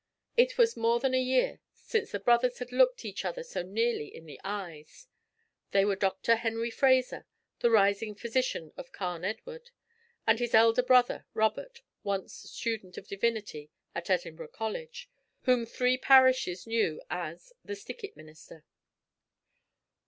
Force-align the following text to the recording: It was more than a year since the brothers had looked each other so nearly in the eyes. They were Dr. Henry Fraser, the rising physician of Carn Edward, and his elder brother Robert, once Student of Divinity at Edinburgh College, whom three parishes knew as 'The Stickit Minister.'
It 0.35 0.57
was 0.57 0.75
more 0.75 0.99
than 0.99 1.13
a 1.13 1.21
year 1.21 1.59
since 1.75 2.09
the 2.09 2.19
brothers 2.19 2.57
had 2.57 2.71
looked 2.71 3.05
each 3.05 3.23
other 3.23 3.43
so 3.43 3.61
nearly 3.61 4.07
in 4.07 4.25
the 4.25 4.41
eyes. 4.43 5.05
They 5.73 5.85
were 5.85 5.95
Dr. 5.95 6.37
Henry 6.37 6.71
Fraser, 6.71 7.27
the 7.59 7.69
rising 7.69 8.15
physician 8.15 8.73
of 8.77 8.91
Carn 8.91 9.23
Edward, 9.23 9.69
and 10.25 10.39
his 10.39 10.55
elder 10.55 10.81
brother 10.81 11.27
Robert, 11.35 11.83
once 12.01 12.33
Student 12.33 12.97
of 12.97 13.07
Divinity 13.07 13.69
at 13.93 14.09
Edinburgh 14.09 14.47
College, 14.53 15.07
whom 15.43 15.67
three 15.67 15.99
parishes 15.99 16.65
knew 16.65 16.99
as 17.11 17.53
'The 17.63 17.73
Stickit 17.75 18.15
Minister.' 18.17 18.65